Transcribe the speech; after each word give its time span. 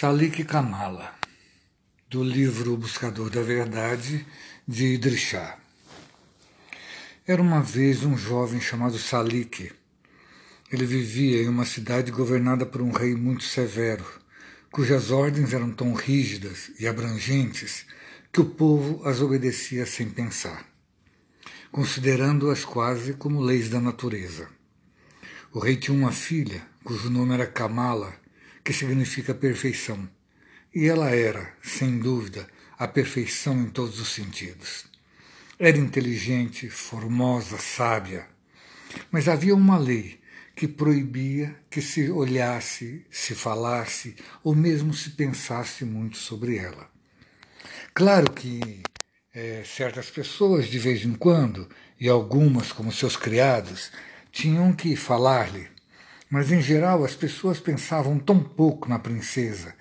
Salik 0.00 0.44
Kamala, 0.44 1.14
do 2.08 2.24
livro 2.24 2.74
Buscador 2.74 3.28
da 3.28 3.42
Verdade, 3.42 4.26
de 4.66 4.94
Idris 4.94 5.34
Era 7.26 7.42
uma 7.42 7.60
vez 7.60 8.02
um 8.02 8.16
jovem 8.16 8.62
chamado 8.62 8.98
Salik. 8.98 9.70
Ele 10.72 10.86
vivia 10.86 11.42
em 11.42 11.48
uma 11.48 11.66
cidade 11.66 12.10
governada 12.10 12.64
por 12.64 12.80
um 12.80 12.90
rei 12.90 13.14
muito 13.14 13.44
severo, 13.44 14.06
cujas 14.72 15.10
ordens 15.10 15.52
eram 15.52 15.70
tão 15.70 15.92
rígidas 15.92 16.70
e 16.80 16.88
abrangentes 16.88 17.84
que 18.32 18.40
o 18.40 18.46
povo 18.46 19.06
as 19.06 19.20
obedecia 19.20 19.84
sem 19.84 20.08
pensar, 20.08 20.64
considerando-as 21.70 22.64
quase 22.64 23.12
como 23.12 23.38
leis 23.38 23.68
da 23.68 23.78
natureza. 23.78 24.48
O 25.52 25.58
rei 25.58 25.76
tinha 25.76 25.94
uma 25.94 26.10
filha, 26.10 26.62
cujo 26.82 27.10
nome 27.10 27.34
era 27.34 27.46
Kamala, 27.46 28.18
que 28.64 28.72
significa 28.72 29.34
perfeição. 29.34 30.08
E 30.74 30.86
ela 30.86 31.10
era, 31.10 31.54
sem 31.62 31.98
dúvida, 31.98 32.46
a 32.78 32.86
perfeição 32.86 33.60
em 33.60 33.70
todos 33.70 34.00
os 34.00 34.08
sentidos. 34.08 34.84
Era 35.58 35.76
inteligente, 35.76 36.70
formosa, 36.70 37.58
sábia. 37.58 38.26
Mas 39.10 39.28
havia 39.28 39.54
uma 39.54 39.78
lei 39.78 40.20
que 40.54 40.68
proibia 40.68 41.56
que 41.70 41.80
se 41.80 42.10
olhasse, 42.10 43.04
se 43.10 43.34
falasse 43.34 44.16
ou 44.42 44.54
mesmo 44.54 44.94
se 44.94 45.10
pensasse 45.10 45.84
muito 45.84 46.16
sobre 46.16 46.56
ela. 46.56 46.88
Claro 47.94 48.30
que 48.32 48.82
é, 49.34 49.62
certas 49.64 50.10
pessoas, 50.10 50.66
de 50.66 50.78
vez 50.78 51.04
em 51.04 51.14
quando, 51.14 51.68
e 51.98 52.08
algumas, 52.08 52.72
como 52.72 52.92
seus 52.92 53.16
criados, 53.16 53.90
tinham 54.32 54.72
que 54.72 54.96
falar-lhe 54.96 55.68
mas 56.30 56.52
em 56.52 56.62
geral 56.62 57.04
as 57.04 57.16
pessoas 57.16 57.58
pensavam 57.58 58.18
tão 58.18 58.40
pouco 58.40 58.88
na 58.88 58.98
princesa 58.98 59.74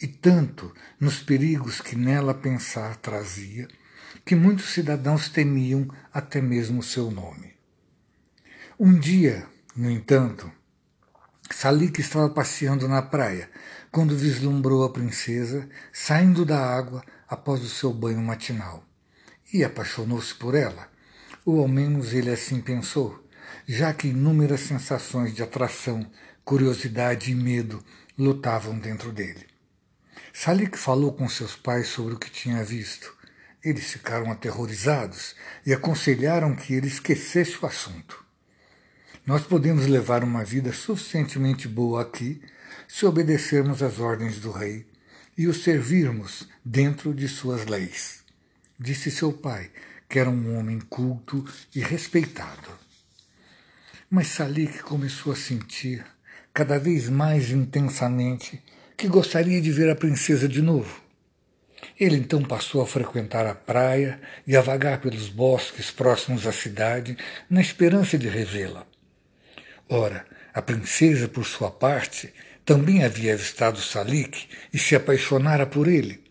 e 0.00 0.06
tanto 0.06 0.72
nos 1.00 1.18
perigos 1.18 1.80
que 1.80 1.96
nela 1.96 2.32
pensar 2.32 2.96
trazia, 2.96 3.66
que 4.24 4.36
muitos 4.36 4.72
cidadãos 4.72 5.28
temiam 5.28 5.88
até 6.12 6.40
mesmo 6.40 6.82
seu 6.82 7.10
nome. 7.10 7.54
Um 8.78 8.96
dia, 8.98 9.46
no 9.74 9.90
entanto, 9.90 10.50
Salik 11.50 12.00
estava 12.00 12.28
passeando 12.28 12.86
na 12.86 13.02
praia 13.02 13.50
quando 13.90 14.16
vislumbrou 14.16 14.84
a 14.84 14.92
princesa 14.92 15.68
saindo 15.92 16.44
da 16.44 16.58
água 16.58 17.02
após 17.28 17.62
o 17.62 17.68
seu 17.68 17.92
banho 17.92 18.20
matinal 18.20 18.84
e 19.52 19.64
apaixonou-se 19.64 20.34
por 20.34 20.54
ela, 20.54 20.88
ou 21.44 21.60
ao 21.60 21.68
menos 21.68 22.12
ele 22.12 22.30
assim 22.30 22.60
pensou 22.60 23.25
já 23.66 23.92
que 23.92 24.08
inúmeras 24.08 24.60
sensações 24.60 25.34
de 25.34 25.42
atração, 25.42 26.10
curiosidade 26.44 27.30
e 27.30 27.34
medo 27.34 27.84
lutavam 28.18 28.78
dentro 28.78 29.12
dele. 29.12 29.46
Salik 30.32 30.76
falou 30.76 31.12
com 31.12 31.28
seus 31.28 31.56
pais 31.56 31.88
sobre 31.88 32.14
o 32.14 32.18
que 32.18 32.30
tinha 32.30 32.62
visto. 32.62 33.14
Eles 33.64 33.90
ficaram 33.92 34.30
aterrorizados 34.30 35.34
e 35.64 35.72
aconselharam 35.72 36.54
que 36.54 36.74
ele 36.74 36.86
esquecesse 36.86 37.56
o 37.60 37.66
assunto. 37.66 38.24
Nós 39.26 39.42
podemos 39.42 39.86
levar 39.86 40.22
uma 40.22 40.44
vida 40.44 40.72
suficientemente 40.72 41.66
boa 41.66 42.02
aqui 42.02 42.40
se 42.86 43.04
obedecermos 43.04 43.82
às 43.82 43.98
ordens 43.98 44.38
do 44.38 44.52
rei 44.52 44.86
e 45.36 45.46
o 45.46 45.54
servirmos 45.54 46.48
dentro 46.64 47.12
de 47.12 47.28
suas 47.28 47.66
leis, 47.66 48.24
disse 48.78 49.10
seu 49.10 49.32
pai, 49.32 49.70
que 50.08 50.18
era 50.18 50.30
um 50.30 50.56
homem 50.56 50.78
culto 50.78 51.44
e 51.74 51.80
respeitado. 51.80 52.85
Mas 54.08 54.28
Salik 54.28 54.84
começou 54.84 55.32
a 55.32 55.36
sentir, 55.36 56.06
cada 56.54 56.78
vez 56.78 57.08
mais 57.08 57.50
intensamente, 57.50 58.62
que 58.96 59.08
gostaria 59.08 59.60
de 59.60 59.72
ver 59.72 59.90
a 59.90 59.96
princesa 59.96 60.46
de 60.46 60.62
novo. 60.62 61.02
Ele 61.98 62.14
então 62.14 62.40
passou 62.40 62.80
a 62.80 62.86
frequentar 62.86 63.44
a 63.46 63.54
praia 63.54 64.20
e 64.46 64.56
a 64.56 64.60
vagar 64.60 65.00
pelos 65.00 65.28
bosques 65.28 65.90
próximos 65.90 66.46
à 66.46 66.52
cidade, 66.52 67.18
na 67.50 67.60
esperança 67.60 68.16
de 68.16 68.28
revê-la. 68.28 68.86
Ora, 69.88 70.24
a 70.54 70.62
princesa, 70.62 71.26
por 71.26 71.44
sua 71.44 71.72
parte, 71.72 72.32
também 72.64 73.02
havia 73.02 73.34
avistado 73.34 73.80
Salik 73.80 74.46
e 74.72 74.78
se 74.78 74.94
apaixonara 74.94 75.66
por 75.66 75.88
ele. 75.88 76.22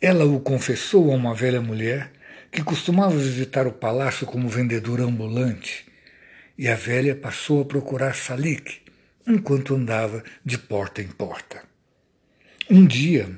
Ela 0.00 0.24
o 0.24 0.40
confessou 0.40 1.12
a 1.12 1.14
uma 1.14 1.32
velha 1.32 1.60
mulher 1.62 2.10
que 2.50 2.64
costumava 2.64 3.16
visitar 3.16 3.68
o 3.68 3.72
palácio 3.72 4.26
como 4.26 4.48
vendedora 4.48 5.04
ambulante 5.04 5.87
e 6.58 6.68
a 6.68 6.74
velha 6.74 7.14
passou 7.14 7.62
a 7.62 7.64
procurar 7.64 8.16
Salik 8.16 8.80
enquanto 9.26 9.74
andava 9.74 10.24
de 10.44 10.58
porta 10.58 11.00
em 11.00 11.06
porta. 11.06 11.62
Um 12.68 12.84
dia, 12.84 13.30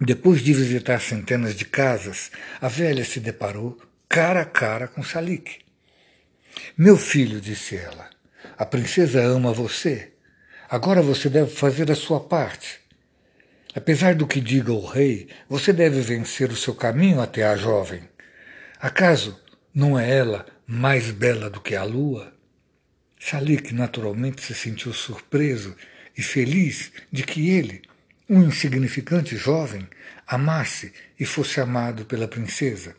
depois 0.00 0.40
de 0.40 0.54
visitar 0.54 1.00
centenas 1.00 1.54
de 1.54 1.64
casas, 1.64 2.30
a 2.60 2.68
velha 2.68 3.04
se 3.04 3.20
deparou 3.20 3.78
cara 4.08 4.40
a 4.40 4.44
cara 4.44 4.88
com 4.88 5.02
Salik. 5.02 5.58
Meu 6.76 6.96
filho, 6.96 7.40
disse 7.40 7.76
ela, 7.76 8.08
a 8.56 8.64
princesa 8.64 9.20
ama 9.22 9.52
você. 9.52 10.12
Agora 10.70 11.02
você 11.02 11.28
deve 11.28 11.50
fazer 11.50 11.90
a 11.90 11.94
sua 11.94 12.20
parte. 12.20 12.80
Apesar 13.74 14.14
do 14.14 14.26
que 14.26 14.40
diga 14.40 14.72
o 14.72 14.86
rei, 14.86 15.28
você 15.48 15.72
deve 15.72 16.00
vencer 16.00 16.50
o 16.50 16.56
seu 16.56 16.74
caminho 16.74 17.20
até 17.20 17.44
a 17.44 17.56
jovem. 17.56 18.02
Acaso 18.80 19.40
não 19.74 19.98
é 19.98 20.10
ela 20.16 20.46
mais 20.66 21.10
bela 21.10 21.50
do 21.50 21.60
que 21.60 21.76
a 21.76 21.84
lua? 21.84 22.37
Salik 23.18 23.74
naturalmente 23.74 24.42
se 24.42 24.54
sentiu 24.54 24.92
surpreso 24.92 25.74
e 26.16 26.22
feliz 26.22 26.92
de 27.10 27.22
que 27.22 27.50
ele, 27.50 27.82
um 28.28 28.42
insignificante 28.42 29.36
jovem, 29.36 29.86
amasse 30.26 30.92
e 31.18 31.24
fosse 31.24 31.60
amado 31.60 32.04
pela 32.04 32.28
princesa, 32.28 32.94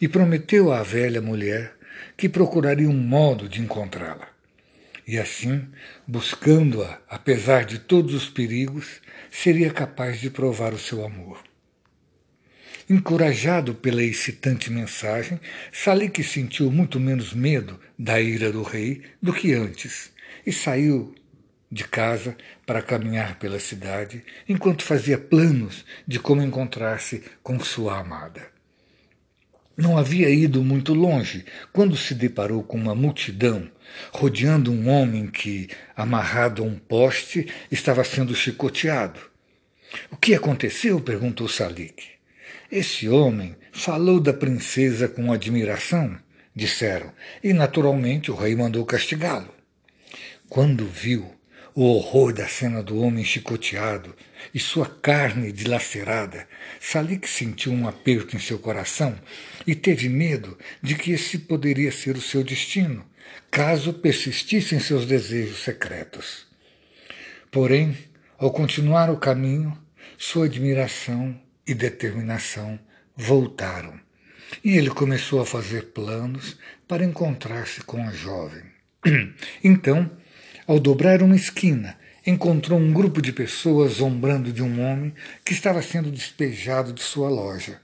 e 0.00 0.08
prometeu 0.08 0.72
à 0.72 0.82
velha 0.82 1.20
mulher 1.20 1.74
que 2.16 2.28
procuraria 2.28 2.88
um 2.88 2.96
modo 2.96 3.48
de 3.48 3.60
encontrá-la. 3.60 4.28
E 5.06 5.18
assim, 5.18 5.66
buscando-a, 6.06 7.00
apesar 7.08 7.64
de 7.64 7.78
todos 7.78 8.12
os 8.12 8.28
perigos, 8.28 9.00
seria 9.30 9.70
capaz 9.70 10.20
de 10.20 10.28
provar 10.28 10.74
o 10.74 10.78
seu 10.78 11.04
amor. 11.04 11.47
Encorajado 12.90 13.74
pela 13.74 14.02
excitante 14.02 14.70
mensagem, 14.70 15.38
Salik 15.70 16.24
sentiu 16.24 16.72
muito 16.72 16.98
menos 16.98 17.34
medo 17.34 17.78
da 17.98 18.18
ira 18.18 18.50
do 18.50 18.62
rei 18.62 19.02
do 19.20 19.30
que 19.30 19.52
antes 19.52 20.10
e 20.46 20.50
saiu 20.50 21.14
de 21.70 21.84
casa 21.84 22.34
para 22.64 22.80
caminhar 22.80 23.38
pela 23.38 23.60
cidade 23.60 24.24
enquanto 24.48 24.82
fazia 24.82 25.18
planos 25.18 25.84
de 26.06 26.18
como 26.18 26.40
encontrar-se 26.40 27.22
com 27.42 27.60
sua 27.60 27.98
amada. 27.98 28.46
Não 29.76 29.98
havia 29.98 30.30
ido 30.30 30.64
muito 30.64 30.94
longe 30.94 31.44
quando 31.74 31.94
se 31.94 32.14
deparou 32.14 32.62
com 32.62 32.78
uma 32.78 32.94
multidão 32.94 33.70
rodeando 34.10 34.72
um 34.72 34.88
homem 34.88 35.26
que, 35.26 35.68
amarrado 35.94 36.62
a 36.62 36.66
um 36.66 36.78
poste, 36.78 37.46
estava 37.70 38.02
sendo 38.02 38.34
chicoteado. 38.34 39.20
O 40.10 40.16
que 40.16 40.34
aconteceu? 40.34 40.98
perguntou 41.02 41.46
Salik. 41.48 42.17
Esse 42.70 43.08
homem 43.08 43.56
falou 43.72 44.20
da 44.20 44.34
princesa 44.34 45.08
com 45.08 45.32
admiração, 45.32 46.18
disseram, 46.54 47.10
e 47.42 47.54
naturalmente 47.54 48.30
o 48.30 48.34
rei 48.34 48.54
mandou 48.54 48.84
castigá-lo. 48.84 49.54
Quando 50.50 50.86
viu 50.86 51.34
o 51.74 51.82
horror 51.84 52.34
da 52.34 52.46
cena 52.46 52.82
do 52.82 53.00
homem 53.00 53.24
chicoteado 53.24 54.14
e 54.52 54.58
sua 54.58 54.84
carne 54.84 55.50
dilacerada, 55.50 56.46
Salik 56.78 57.26
sentiu 57.26 57.72
um 57.72 57.88
aperto 57.88 58.36
em 58.36 58.38
seu 58.38 58.58
coração 58.58 59.18
e 59.66 59.74
teve 59.74 60.10
medo 60.10 60.58
de 60.82 60.94
que 60.94 61.12
esse 61.12 61.38
poderia 61.38 61.90
ser 61.90 62.16
o 62.16 62.20
seu 62.20 62.44
destino, 62.44 63.02
caso 63.50 63.94
persistisse 63.94 64.74
em 64.74 64.80
seus 64.80 65.06
desejos 65.06 65.60
secretos. 65.60 66.46
Porém, 67.50 67.96
ao 68.36 68.50
continuar 68.50 69.08
o 69.10 69.16
caminho, 69.16 69.72
sua 70.18 70.44
admiração 70.44 71.47
e 71.68 71.74
determinação 71.74 72.78
voltaram. 73.14 74.00
E 74.64 74.76
ele 74.76 74.88
começou 74.88 75.40
a 75.40 75.46
fazer 75.46 75.92
planos 75.92 76.56
para 76.88 77.04
encontrar-se 77.04 77.82
com 77.82 78.02
a 78.02 78.10
jovem. 78.10 78.62
Então, 79.62 80.10
ao 80.66 80.80
dobrar 80.80 81.22
uma 81.22 81.36
esquina, 81.36 81.96
encontrou 82.26 82.78
um 82.78 82.92
grupo 82.92 83.22
de 83.22 83.32
pessoas 83.32 83.94
zombrando 83.94 84.52
de 84.52 84.62
um 84.62 84.80
homem 84.82 85.14
que 85.44 85.52
estava 85.52 85.82
sendo 85.82 86.10
despejado 86.10 86.92
de 86.92 87.02
sua 87.02 87.28
loja. 87.28 87.80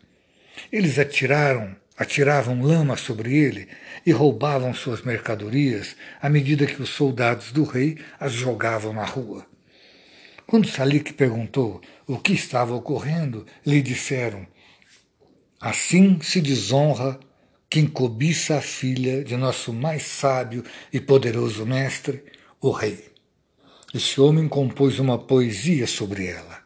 Eles 0.71 0.99
atiraram, 0.99 1.75
atiravam 1.97 2.63
lama 2.63 2.97
sobre 2.97 3.37
ele 3.37 3.69
e 4.05 4.13
roubavam 4.13 4.75
suas 4.75 5.03
mercadorias 5.03 5.97
à 6.21 6.29
medida 6.29 6.67
que 6.67 6.83
os 6.83 6.91
soldados 6.91 7.53
do 7.53 7.65
rei 7.65 7.99
as 8.19 8.33
jogavam 8.33 8.93
na 8.93 9.05
rua. 9.05 9.47
Quando 10.47 10.69
Salik 10.69 11.15
perguntou 11.15 11.81
o 12.07 12.19
que 12.19 12.33
estava 12.33 12.75
ocorrendo, 12.75 13.47
lhe 13.65 13.81
disseram: 13.81 14.47
Assim 15.61 16.21
se 16.21 16.41
desonra 16.41 17.19
quem 17.71 17.87
cobiça 17.87 18.59
a 18.59 18.61
filha 18.61 19.25
de 19.25 19.37
nosso 19.37 19.73
mais 19.73 20.03
sábio 20.05 20.63
e 20.93 21.01
poderoso 21.01 21.65
mestre, 21.65 22.23
o 22.61 22.71
rei. 22.71 23.13
Esse 23.93 24.21
homem 24.21 24.49
compôs 24.49 24.99
uma 24.99 25.19
poesia 25.19 25.87
sobre 25.87 26.27
ela. 26.27 26.63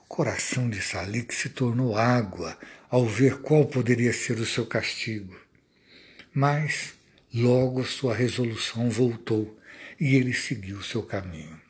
O 0.00 0.04
coração 0.04 0.70
de 0.70 0.80
Salik 0.80 1.34
se 1.34 1.48
tornou 1.48 1.96
água 1.96 2.56
ao 2.88 3.04
ver 3.04 3.40
qual 3.40 3.64
poderia 3.66 4.12
ser 4.12 4.38
o 4.38 4.46
seu 4.46 4.66
castigo. 4.66 5.36
Mas 6.32 6.94
logo 7.34 7.84
sua 7.84 8.14
resolução 8.14 8.88
voltou 8.88 9.58
e 9.98 10.14
ele 10.14 10.32
seguiu 10.32 10.82
seu 10.82 11.02
caminho. 11.02 11.69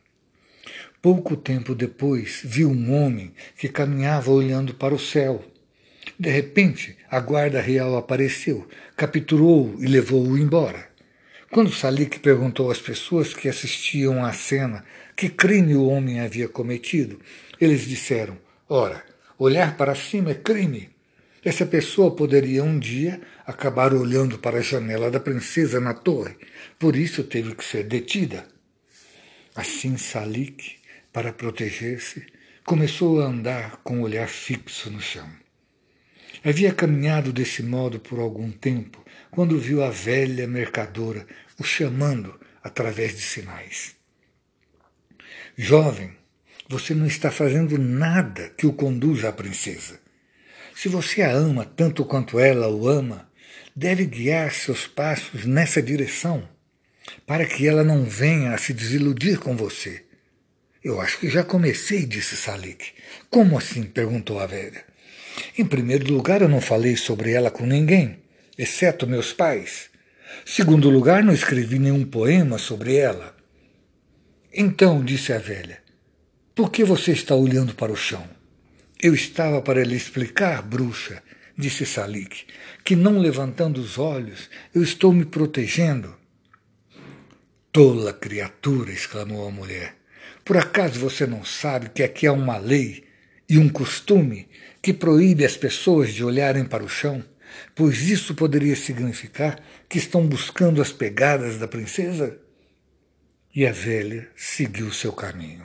Pouco 1.03 1.37
tempo 1.37 1.75
depois, 1.75 2.41
viu 2.45 2.71
um 2.71 2.93
homem 2.93 3.33
que 3.57 3.69
caminhava 3.69 4.31
olhando 4.31 4.75
para 4.75 4.95
o 4.95 4.99
céu. 4.99 5.45
De 6.19 6.29
repente, 6.31 6.97
a 7.11 7.19
guarda 7.21 7.61
real 7.61 7.97
apareceu, 7.97 8.67
capturou-o 8.97 9.83
e 9.83 9.87
levou-o 9.87 10.37
embora. 10.37 10.91
Quando 11.51 11.73
Salik 11.73 12.21
perguntou 12.21 12.71
às 12.71 12.79
pessoas 12.79 13.35
que 13.35 13.49
assistiam 13.49 14.25
à 14.25 14.33
cena 14.33 14.85
que 15.17 15.29
crime 15.29 15.75
o 15.75 15.87
homem 15.87 16.21
havia 16.21 16.49
cometido, 16.49 17.19
eles 17.61 17.87
disseram: 17.87 18.39
Ora, 18.69 19.03
olhar 19.39 19.77
para 19.77 19.95
cima 19.95 20.31
é 20.31 20.35
crime. 20.35 20.91
Essa 21.45 21.65
pessoa 21.65 22.15
poderia 22.15 22.63
um 22.63 22.79
dia 22.79 23.21
acabar 23.47 23.95
olhando 23.95 24.39
para 24.39 24.59
a 24.59 24.63
janela 24.63 25.11
da 25.11 25.19
princesa 25.19 25.81
na 25.81 25.95
torre, 25.95 26.37
por 26.79 26.95
isso 26.95 27.25
teve 27.25 27.55
que 27.55 27.65
ser 27.65 27.85
detida. 27.85 28.47
Assim 29.55 29.97
Salik, 29.97 30.77
para 31.13 31.33
proteger-se, 31.33 32.25
começou 32.65 33.21
a 33.21 33.25
andar 33.25 33.79
com 33.79 34.01
o 34.01 34.03
olhar 34.03 34.29
fixo 34.29 34.91
no 34.91 35.01
chão. 35.01 35.29
Havia 36.45 36.73
caminhado 36.73 37.33
desse 37.33 37.63
modo 37.63 37.99
por 37.99 38.21
algum 38.21 38.51
tempo, 38.51 39.05
quando 39.31 39.59
viu 39.59 39.83
a 39.83 39.91
velha 39.91 40.47
mercadora 40.47 41.27
o 41.59 41.65
chamando 41.65 42.39
através 42.63 43.17
de 43.17 43.23
sinais. 43.23 43.97
Jovem, 45.57 46.13
você 46.69 46.95
não 46.95 47.07
está 47.07 47.31
fazendo 47.31 47.77
nada 47.77 48.51
que 48.57 48.67
o 48.67 48.73
conduza 48.73 49.29
à 49.29 49.33
princesa. 49.33 50.01
Se 50.75 50.89
você 50.89 51.23
a 51.23 51.33
ama 51.33 51.65
tanto 51.65 52.05
quanto 52.05 52.39
ela 52.39 52.69
o 52.69 52.89
ama, 52.89 53.29
deve 53.75 54.07
guiar 54.07 54.53
seus 54.53 54.87
passos 54.87 55.45
nessa 55.45 55.83
direção, 55.83 56.49
para 57.27 57.47
que 57.47 57.67
ela 57.67 57.85
não 57.85 58.05
venha 58.05 58.53
a 58.53 58.59
se 58.59 58.73
desiludir 58.73 59.39
com 59.39 59.57
você. 59.57 60.05
Eu 60.83 61.01
acho 61.01 61.19
que 61.19 61.29
já 61.29 61.45
comecei, 61.45 62.07
disse 62.07 62.37
Salik. 62.37 62.93
Como 63.29 63.59
assim? 63.59 63.83
perguntou 63.83 64.41
a 64.41 64.47
velha. 64.47 64.85
Em 65.57 65.65
primeiro 65.65 66.13
lugar, 66.13 66.43
eu 66.43 66.49
não 66.49 66.61
falei 66.61 66.97
sobre 66.97 67.33
ela 67.33 67.51
com 67.51 67.67
ninguém, 67.67 68.19
exceto 68.57 69.07
meus 69.07 69.33
pais. 69.33 69.91
Segundo 70.45 70.89
lugar, 70.89 71.23
não 71.23 71.35
escrevi 71.35 71.79
nenhum 71.79 72.05
poema 72.05 72.59
sobre 72.59 72.97
ela. 72.97 73.37
Então, 74.53 75.05
disse 75.05 75.33
a 75.33 75.39
velha, 75.39 75.79
por 76.55 76.71
que 76.71 76.85
você 76.85 77.13
está 77.13 77.35
olhando 77.35 77.75
para 77.75 77.93
o 77.93 77.97
chão? 77.97 78.27
Eu 79.03 79.15
estava 79.15 79.63
para 79.63 79.85
lhe 79.85 79.97
explicar, 79.97 80.63
bruxa, 80.63 81.23
disse 81.57 81.87
Salik, 81.87 82.45
que 82.85 82.97
não 82.97 83.19
levantando 83.19 83.81
os 83.81 83.99
olhos, 83.99 84.51
eu 84.75 84.83
estou 84.83 85.13
me 85.13 85.25
protegendo. 85.25 86.15
Tola 87.73 88.13
criatura! 88.13 88.91
exclamou 88.91 89.47
a 89.47 89.51
mulher. 89.51 89.95
Por 90.45 90.57
acaso 90.57 90.99
você 90.99 91.25
não 91.25 91.45
sabe 91.45 91.89
que 91.91 92.03
aqui 92.03 92.27
há 92.27 92.33
uma 92.33 92.59
lei 92.59 93.05
e 93.49 93.59
um 93.59 93.69
costume 93.69 94.49
que 94.83 94.93
proíbe 94.93 95.45
as 95.45 95.57
pessoas 95.57 96.13
de 96.13 96.25
olharem 96.25 96.65
para 96.65 96.83
o 96.83 96.89
chão? 96.89 97.25
Pois 97.75 98.09
isso 98.09 98.35
poderia 98.35 98.75
significar 98.75 99.63
que 99.89 99.99
estão 99.99 100.27
buscando 100.27 100.83
as 100.83 100.93
pegadas 100.93 101.59
da 101.59 101.69
princesa? 101.69 102.41
E 103.55 103.65
a 103.65 103.73
velha 103.73 104.29
seguiu 104.35 104.93
seu 104.93 105.13
caminho. 105.13 105.65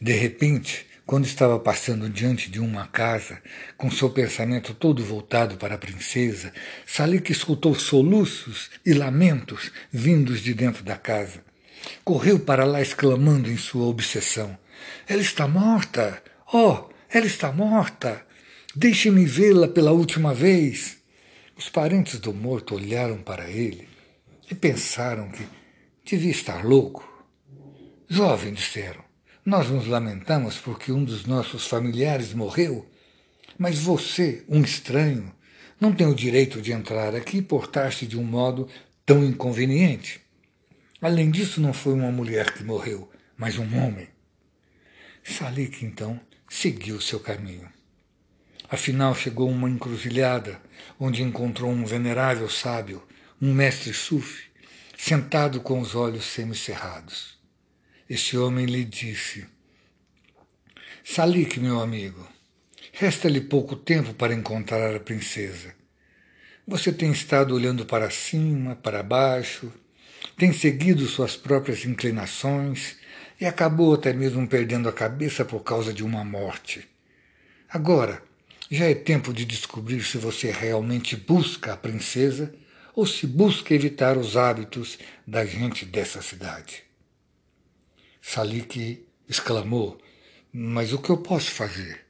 De 0.00 0.12
repente, 0.12 0.86
quando 1.06 1.26
estava 1.26 1.58
passando 1.58 2.08
diante 2.08 2.50
de 2.50 2.60
uma 2.60 2.86
casa, 2.86 3.40
com 3.76 3.90
seu 3.90 4.10
pensamento 4.10 4.72
todo 4.74 5.04
voltado 5.04 5.56
para 5.56 5.74
a 5.74 5.78
princesa, 5.78 6.52
Salik 6.86 7.30
escutou 7.30 7.74
soluços 7.74 8.70
e 8.84 8.92
lamentos 8.92 9.70
vindos 9.92 10.40
de 10.40 10.54
dentro 10.54 10.82
da 10.82 10.96
casa. 10.96 11.44
Correu 12.02 12.40
para 12.40 12.64
lá 12.64 12.80
exclamando 12.80 13.50
em 13.50 13.56
sua 13.56 13.86
obsessão: 13.86 14.58
Ela 15.06 15.22
está 15.22 15.46
morta! 15.46 16.22
Oh, 16.52 16.88
ela 17.08 17.26
está 17.26 17.52
morta! 17.52 18.24
Deixe-me 18.74 19.24
vê-la 19.26 19.68
pela 19.68 19.92
última 19.92 20.32
vez! 20.32 20.98
Os 21.56 21.68
parentes 21.68 22.18
do 22.18 22.32
morto 22.32 22.74
olharam 22.74 23.18
para 23.18 23.48
ele 23.48 23.88
e 24.50 24.54
pensaram 24.54 25.28
que 25.28 25.46
Devia 26.04 26.32
estar 26.32 26.62
louco. 26.62 27.02
Jovem, 28.06 28.52
disseram, 28.52 29.02
nós 29.44 29.68
nos 29.68 29.86
lamentamos 29.86 30.56
porque 30.56 30.90
um 30.90 31.04
dos 31.04 31.26
nossos 31.26 31.66
familiares 31.66 32.32
morreu, 32.32 32.88
mas 33.58 33.78
você, 33.78 34.42
um 34.48 34.62
estranho, 34.62 35.34
não 35.78 35.92
tem 35.92 36.06
o 36.06 36.14
direito 36.14 36.62
de 36.62 36.72
entrar 36.72 37.14
aqui 37.14 37.38
e 37.38 37.42
portar-se 37.42 38.06
de 38.06 38.18
um 38.18 38.24
modo 38.24 38.68
tão 39.04 39.22
inconveniente. 39.22 40.20
Além 41.00 41.30
disso, 41.30 41.60
não 41.60 41.74
foi 41.74 41.92
uma 41.92 42.10
mulher 42.10 42.54
que 42.54 42.64
morreu, 42.64 43.10
mas 43.36 43.58
um 43.58 43.76
homem. 43.76 44.08
Salik, 45.22 45.84
então, 45.84 46.18
seguiu 46.48 47.00
seu 47.00 47.20
caminho. 47.20 47.68
Afinal, 48.70 49.14
chegou 49.14 49.50
uma 49.50 49.68
encruzilhada, 49.68 50.58
onde 50.98 51.22
encontrou 51.22 51.70
um 51.70 51.84
venerável 51.84 52.48
sábio, 52.48 53.02
um 53.40 53.52
mestre 53.52 53.92
sufi, 53.92 54.44
sentado 54.96 55.60
com 55.60 55.80
os 55.80 55.94
olhos 55.94 56.24
semicerrados. 56.24 57.33
Este 58.08 58.36
homem 58.36 58.66
lhe 58.66 58.84
disse: 58.84 59.46
Salik, 61.02 61.58
meu 61.58 61.80
amigo, 61.80 62.28
resta-lhe 62.92 63.40
pouco 63.40 63.74
tempo 63.74 64.12
para 64.12 64.34
encontrar 64.34 64.94
a 64.94 65.00
princesa. 65.00 65.74
Você 66.66 66.92
tem 66.92 67.10
estado 67.10 67.54
olhando 67.54 67.86
para 67.86 68.10
cima, 68.10 68.76
para 68.76 69.02
baixo, 69.02 69.72
tem 70.36 70.52
seguido 70.52 71.06
suas 71.06 71.34
próprias 71.34 71.86
inclinações 71.86 72.98
e 73.40 73.46
acabou 73.46 73.94
até 73.94 74.12
mesmo 74.12 74.46
perdendo 74.46 74.86
a 74.86 74.92
cabeça 74.92 75.42
por 75.42 75.60
causa 75.60 75.90
de 75.90 76.04
uma 76.04 76.22
morte. 76.22 76.86
Agora, 77.70 78.22
já 78.70 78.84
é 78.84 78.94
tempo 78.94 79.32
de 79.32 79.46
descobrir 79.46 80.02
se 80.04 80.18
você 80.18 80.50
realmente 80.50 81.16
busca 81.16 81.72
a 81.72 81.76
princesa 81.76 82.54
ou 82.94 83.06
se 83.06 83.26
busca 83.26 83.72
evitar 83.72 84.18
os 84.18 84.36
hábitos 84.36 84.98
da 85.26 85.46
gente 85.46 85.86
dessa 85.86 86.20
cidade. 86.20 86.84
Salik 88.26 89.06
exclamou: 89.28 90.00
Mas 90.50 90.92
o 90.92 90.98
que 90.98 91.10
eu 91.10 91.18
posso 91.18 91.50
fazer? 91.50 92.00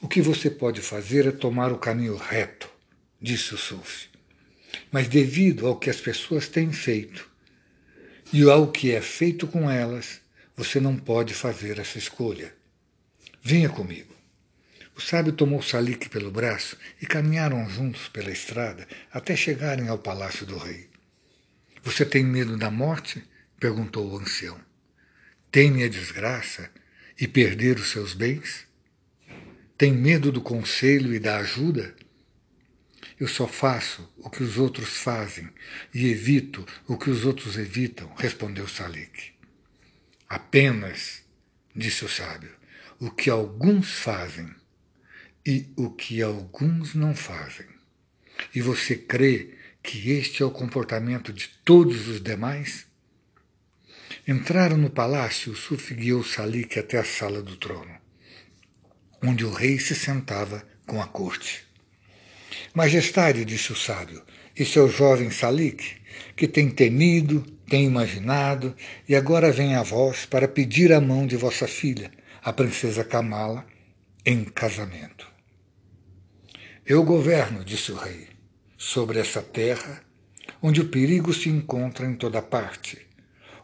O 0.00 0.06
que 0.06 0.20
você 0.20 0.50
pode 0.50 0.80
fazer 0.82 1.26
é 1.26 1.32
tomar 1.32 1.72
o 1.72 1.78
caminho 1.78 2.16
reto, 2.16 2.70
disse 3.20 3.54
o 3.54 3.58
Sufi. 3.58 4.08
Mas 4.92 5.08
devido 5.08 5.66
ao 5.66 5.76
que 5.76 5.90
as 5.90 6.00
pessoas 6.00 6.46
têm 6.46 6.70
feito 6.70 7.28
e 8.30 8.48
ao 8.48 8.70
que 8.70 8.92
é 8.92 9.00
feito 9.00 9.48
com 9.48 9.68
elas, 9.68 10.20
você 10.54 10.78
não 10.78 10.96
pode 10.96 11.34
fazer 11.34 11.78
essa 11.78 11.98
escolha. 11.98 12.54
Venha 13.42 13.70
comigo. 13.70 14.14
O 14.94 15.00
sábio 15.00 15.32
tomou 15.32 15.62
Salik 15.62 16.10
pelo 16.10 16.30
braço 16.30 16.76
e 17.00 17.06
caminharam 17.06 17.68
juntos 17.68 18.06
pela 18.08 18.30
estrada 18.30 18.86
até 19.10 19.34
chegarem 19.34 19.88
ao 19.88 19.98
palácio 19.98 20.46
do 20.46 20.58
rei. 20.58 20.88
Você 21.82 22.04
tem 22.04 22.22
medo 22.22 22.56
da 22.56 22.70
morte? 22.70 23.24
perguntou 23.58 24.08
o 24.08 24.18
ancião. 24.18 24.67
Teme 25.50 25.82
a 25.82 25.88
desgraça 25.88 26.70
e 27.18 27.26
perder 27.26 27.78
os 27.78 27.90
seus 27.90 28.12
bens? 28.12 28.66
Tem 29.76 29.92
medo 29.92 30.30
do 30.30 30.40
conselho 30.40 31.14
e 31.14 31.18
da 31.18 31.38
ajuda? 31.38 31.94
Eu 33.18 33.26
só 33.26 33.46
faço 33.46 34.12
o 34.18 34.28
que 34.28 34.42
os 34.42 34.58
outros 34.58 34.88
fazem 34.88 35.48
e 35.94 36.06
evito 36.08 36.66
o 36.86 36.96
que 36.96 37.10
os 37.10 37.24
outros 37.24 37.56
evitam, 37.56 38.12
respondeu 38.16 38.68
Salik. 38.68 39.32
Apenas, 40.28 41.22
disse 41.74 42.04
o 42.04 42.08
sábio, 42.08 42.50
o 43.00 43.10
que 43.10 43.30
alguns 43.30 43.90
fazem 43.90 44.54
e 45.46 45.72
o 45.76 45.90
que 45.90 46.20
alguns 46.20 46.94
não 46.94 47.14
fazem. 47.14 47.66
E 48.54 48.60
você 48.60 48.94
crê 48.94 49.54
que 49.82 50.10
este 50.10 50.42
é 50.42 50.46
o 50.46 50.50
comportamento 50.50 51.32
de 51.32 51.48
todos 51.64 52.06
os 52.08 52.20
demais? 52.20 52.87
Entraram 54.30 54.76
no 54.76 54.90
palácio, 54.90 55.56
Suf 55.56 55.94
guiou 55.94 56.22
Salik 56.22 56.78
até 56.78 56.98
a 56.98 57.02
sala 57.02 57.40
do 57.40 57.56
trono, 57.56 57.94
onde 59.24 59.42
o 59.42 59.50
rei 59.50 59.78
se 59.78 59.94
sentava 59.94 60.62
com 60.86 61.00
a 61.00 61.06
corte. 61.06 61.64
Majestade, 62.74 63.42
disse 63.46 63.72
o 63.72 63.74
sábio, 63.74 64.22
esse 64.54 64.78
é 64.78 64.82
o 64.82 64.88
jovem 64.90 65.30
Salik, 65.30 65.96
que 66.36 66.46
tem 66.46 66.68
temido, 66.68 67.40
tem 67.70 67.86
imaginado, 67.86 68.76
e 69.08 69.16
agora 69.16 69.50
vem 69.50 69.76
a 69.76 69.82
vós 69.82 70.26
para 70.26 70.46
pedir 70.46 70.92
a 70.92 71.00
mão 71.00 71.26
de 71.26 71.38
vossa 71.38 71.66
filha, 71.66 72.10
a 72.44 72.52
princesa 72.52 73.02
Kamala, 73.02 73.64
em 74.26 74.44
casamento. 74.44 75.26
Eu 76.84 77.02
governo, 77.02 77.64
disse 77.64 77.92
o 77.92 77.96
rei, 77.96 78.28
sobre 78.76 79.20
essa 79.20 79.40
terra, 79.40 80.02
onde 80.60 80.82
o 80.82 80.88
perigo 80.90 81.32
se 81.32 81.48
encontra 81.48 82.06
em 82.06 82.14
toda 82.14 82.42
parte, 82.42 83.07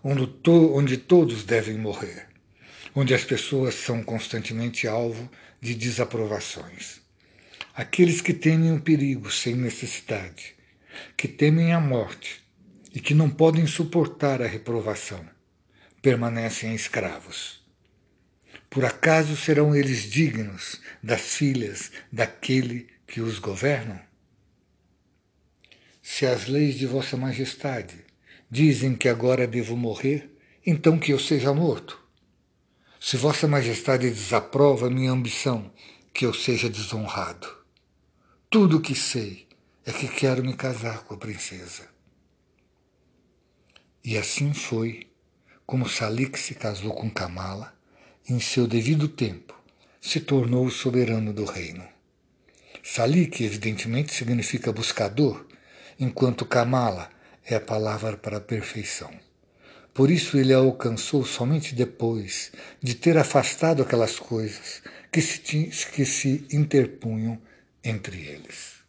onde, 0.05 0.27
to 0.27 0.77
onde 0.77 0.99
todos 0.99 1.43
devem 1.43 1.79
morrer. 1.79 2.29
onde 2.95 3.13
as 3.13 3.25
pessoas 3.25 3.75
são 3.75 4.05
constantemente 4.05 4.87
alvo 4.87 5.29
de 5.61 5.75
desaprovações. 5.75 7.01
Aqueles 7.75 8.21
que 8.21 8.33
temem 8.33 8.73
o 8.73 8.81
perigo 8.81 9.31
sem 9.33 9.57
necessidade, 9.57 10.55
que 11.17 11.27
temem 11.27 11.73
a 11.73 11.81
morte 11.81 12.45
e 12.95 13.01
que 13.01 13.13
não 13.13 13.29
podem 13.29 13.67
suportar 13.67 14.41
a 14.41 14.47
reprovação, 14.47 15.29
permanecem 16.01 16.73
escravos. 16.73 17.65
Por 18.71 18.85
acaso 18.85 19.37
serão 19.37 19.75
eles 19.75 20.09
dignos 20.09 20.81
das 21.03 21.35
filhas 21.35 21.91
daquele 22.13 22.87
que 23.09 23.21
os 23.21 23.41
governam? 23.41 23.99
Se 26.01 26.27
as 26.27 26.47
leis 26.47 26.77
de 26.77 26.87
Vossa 26.87 27.17
Majestade 27.17 28.04
dizem 28.55 28.95
que 28.95 29.09
agora 29.09 29.49
devo 29.49 29.77
morrer, 29.77 30.31
então 30.65 30.97
que 30.97 31.13
eu 31.13 31.19
seja 31.19 31.53
morto. 31.53 32.01
Se 33.01 33.17
Vossa 33.17 33.49
Majestade 33.49 34.09
desaprova 34.09 34.89
minha 34.89 35.11
ambição, 35.11 35.73
que 36.13 36.25
eu 36.25 36.33
seja 36.33 36.71
desonrado. 36.71 37.49
Tudo 38.49 38.77
o 38.77 38.81
que 38.81 38.95
sei 38.95 39.49
é 39.85 39.91
que 39.91 40.07
quero 40.07 40.45
me 40.45 40.55
casar 40.55 41.03
com 41.03 41.15
a 41.15 41.17
princesa. 41.17 41.89
E 44.05 44.17
assim 44.17 44.55
foi 44.55 45.09
como 45.67 45.89
Salik 45.89 46.39
se 46.39 46.55
casou 46.55 46.95
com 46.95 47.11
Kamala, 47.11 47.77
em 48.29 48.39
seu 48.39 48.69
devido 48.69 49.09
tempo, 49.09 49.53
se 50.01 50.21
tornou 50.21 50.65
o 50.65 50.71
soberano 50.71 51.33
do 51.33 51.45
reino. 51.45 51.85
Salik, 52.85 53.43
evidentemente, 53.43 54.15
significa 54.15 54.73
buscador, 54.73 55.45
enquanto 55.99 56.47
Kamala 56.47 57.11
é 57.47 57.55
a 57.55 57.61
palavra 57.61 58.17
para 58.17 58.39
a 58.39 58.41
perfeição. 58.41 59.11
Por 59.93 60.11
isso 60.11 60.37
ele 60.37 60.53
a 60.53 60.59
alcançou 60.59 61.25
somente 61.25 61.75
depois 61.75 62.51
de 62.83 62.95
ter 62.95 63.17
afastado 63.17 63.83
aquelas 63.83 64.19
coisas 64.19 64.83
que 65.13 65.21
se, 65.21 65.39
que 65.93 66.05
se 66.05 66.47
interpunham 66.53 67.41
entre 67.83 68.27
eles. 68.27 68.84